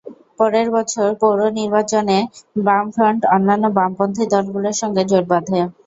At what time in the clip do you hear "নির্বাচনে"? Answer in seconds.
1.59-2.17